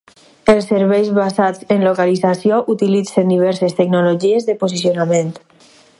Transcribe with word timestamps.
Els 0.51 0.67
serveis 0.69 1.11
basats 1.17 1.67
en 1.75 1.85
localització 1.89 2.61
utilitzen 2.75 3.35
diverses 3.35 3.77
tecnologies 3.81 4.49
de 4.49 4.57
posicionament. 4.65 5.31